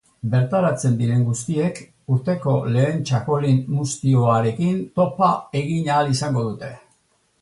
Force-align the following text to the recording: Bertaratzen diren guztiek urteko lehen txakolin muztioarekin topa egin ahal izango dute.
Bertaratzen 0.29 0.93
diren 1.01 1.19
guztiek 1.25 1.81
urteko 2.15 2.55
lehen 2.77 3.05
txakolin 3.09 3.61
muztioarekin 3.77 4.81
topa 5.01 5.31
egin 5.61 5.93
ahal 5.99 6.11
izango 6.19 6.49
dute. 6.49 6.73